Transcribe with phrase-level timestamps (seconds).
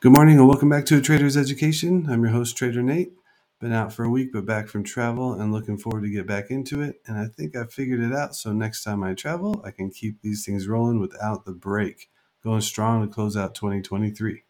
[0.00, 2.06] Good morning and welcome back to A Trader's Education.
[2.08, 3.14] I'm your host, Trader Nate.
[3.60, 6.52] Been out for a week, but back from travel and looking forward to get back
[6.52, 7.00] into it.
[7.08, 8.36] And I think I figured it out.
[8.36, 12.08] So next time I travel, I can keep these things rolling without the break,
[12.44, 14.44] going strong to close out 2023.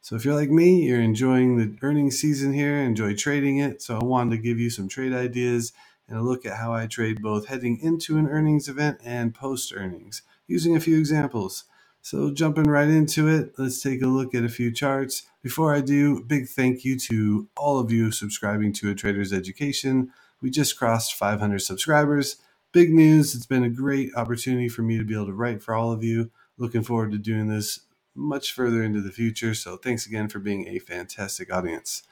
[0.00, 3.80] So if you're like me, you're enjoying the earnings season here, enjoy trading it.
[3.80, 5.72] So I wanted to give you some trade ideas
[6.08, 9.72] and a look at how I trade both heading into an earnings event and post
[9.72, 11.66] earnings, using a few examples.
[12.02, 15.24] So, jumping right into it, let's take a look at a few charts.
[15.42, 20.10] Before I do, big thank you to all of you subscribing to A Trader's Education.
[20.40, 22.36] We just crossed 500 subscribers.
[22.72, 23.34] Big news.
[23.34, 26.04] It's been a great opportunity for me to be able to write for all of
[26.04, 26.30] you.
[26.56, 27.80] Looking forward to doing this
[28.14, 29.54] much further into the future.
[29.54, 32.04] So, thanks again for being a fantastic audience.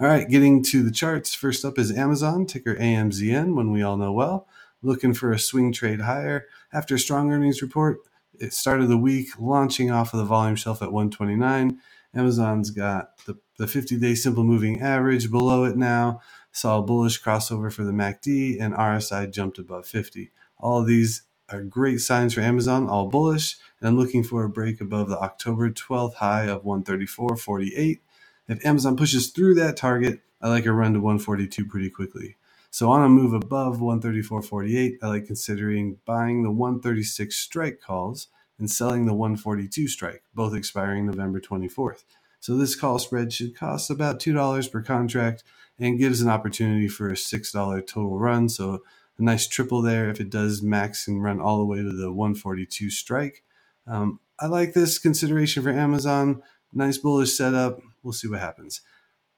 [0.00, 1.34] All right, getting to the charts.
[1.34, 4.48] First up is Amazon, ticker AMZN, one we all know well.
[4.82, 7.98] Looking for a swing trade higher after strong earnings report
[8.40, 11.80] it started the week launching off of the volume shelf at 129.
[12.14, 16.20] Amazon's got the, the 50 day simple moving average below it now.
[16.52, 20.32] Saw a bullish crossover for the MACD and RSI jumped above 50.
[20.58, 23.56] All of these are great signs for Amazon, all bullish.
[23.80, 28.00] And I'm looking for a break above the October 12th high of 134.48.
[28.48, 32.36] If Amazon pushes through that target, I like a run to 142 pretty quickly.
[32.74, 38.26] So on a move above 134.48, I like considering buying the 136 strike calls
[38.58, 42.02] and selling the 142 strike, both expiring November 24th.
[42.40, 45.44] So this call spread should cost about $2 per contract
[45.78, 48.48] and gives an opportunity for a $6 total run.
[48.48, 48.82] So
[49.18, 52.10] a nice triple there if it does max and run all the way to the
[52.10, 53.44] 142 strike.
[53.86, 56.42] Um, I like this consideration for Amazon.
[56.72, 57.78] Nice bullish setup.
[58.02, 58.80] We'll see what happens.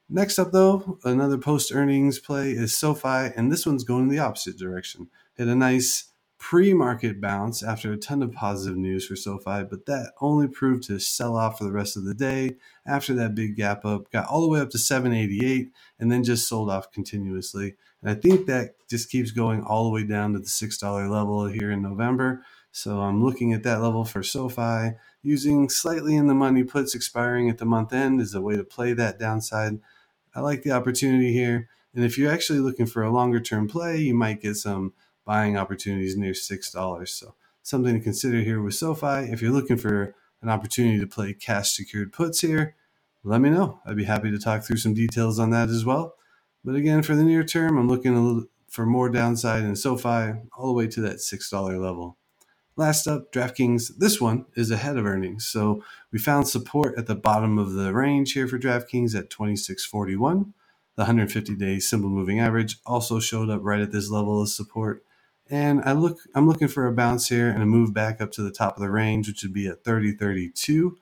[0.09, 4.57] Next up, though, another post earnings play is SoFi, and this one's going the opposite
[4.57, 5.09] direction.
[5.35, 9.87] Hit a nice pre market bounce after a ton of positive news for SoFi, but
[9.87, 13.57] that only proved to sell off for the rest of the day after that big
[13.57, 17.75] gap up, got all the way up to 788, and then just sold off continuously.
[18.01, 21.47] And I think that just keeps going all the way down to the $6 level
[21.47, 22.45] here in November.
[22.71, 24.93] So I'm looking at that level for SoFi.
[25.23, 28.63] Using slightly in the money puts expiring at the month end is a way to
[28.63, 29.81] play that downside.
[30.37, 31.69] I like the opportunity here.
[31.95, 34.93] And if you're actually looking for a longer term play, you might get some
[35.25, 37.09] buying opportunities near $6.
[37.09, 39.33] So something to consider here with SoFi.
[39.33, 42.77] If you're looking for an opportunity to play cash secured puts here,
[43.25, 43.81] let me know.
[43.87, 46.15] I'd be happy to talk through some details on that as well.
[46.63, 50.35] But again, for the near term, I'm looking a little for more downside in SoFi
[50.57, 52.19] all the way to that $6 level.
[52.79, 53.97] Last up, DraftKings.
[53.97, 55.47] This one is ahead of earnings.
[55.47, 55.83] So
[56.13, 60.53] we found support at the bottom of the range here for DraftKings at 2641.
[60.97, 65.03] The 150 day simple moving average also showed up right at this level of support.
[65.49, 68.43] And I look I'm looking for a bounce here and a move back up to
[68.43, 70.99] the top of the range, which would be at 3032.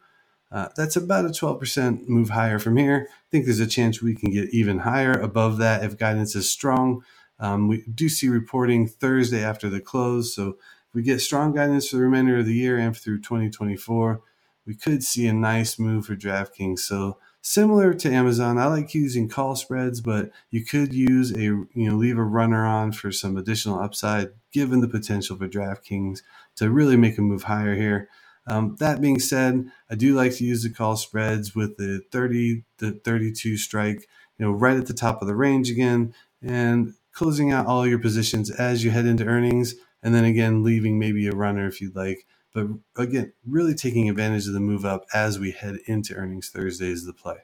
[0.52, 3.08] Uh, that's about a 12% move higher from here.
[3.10, 6.48] I think there's a chance we can get even higher above that if guidance is
[6.48, 7.02] strong.
[7.40, 10.56] Um, we do see reporting Thursday after the close, so
[10.94, 14.22] we get strong guidance for the remainder of the year and through 2024,
[14.66, 16.78] we could see a nice move for DraftKings.
[16.80, 21.68] So similar to Amazon, I like using call spreads, but you could use a you
[21.74, 26.22] know leave a runner on for some additional upside, given the potential for DraftKings
[26.56, 28.08] to really make a move higher here.
[28.46, 32.64] Um, that being said, I do like to use the call spreads with the 30
[32.78, 34.06] the 32 strike,
[34.38, 37.98] you know, right at the top of the range again, and closing out all your
[37.98, 41.96] positions as you head into earnings and then again leaving maybe a runner if you'd
[41.96, 42.26] like.
[42.52, 46.90] But again, really taking advantage of the move up as we head into earnings Thursday
[46.90, 47.38] is the play.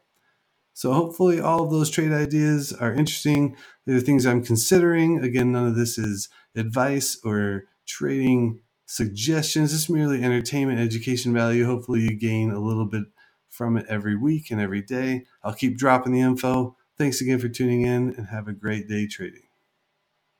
[0.73, 3.57] So hopefully all of those trade ideas are interesting.
[3.87, 5.19] They're things I'm considering.
[5.19, 9.75] Again, none of this is advice or trading suggestions.
[9.75, 11.67] It's merely entertainment, education value.
[11.67, 13.05] Hopefully you gain a little bit
[13.49, 15.25] from it every week and every day.
[15.43, 16.77] I'll keep dropping the info.
[16.97, 19.50] Thanks again for tuning in and have a great day trading.